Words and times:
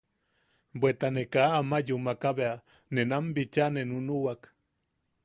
Bweta 0.79 1.07
ne 1.13 1.23
kaa 1.33 1.53
ama 1.59 1.77
yumaka 1.87 2.29
bea, 2.37 2.53
ne 2.93 3.01
nam 3.09 3.25
bicha 3.35 3.65
ne 3.71 3.81
nunuwak. 3.89 4.41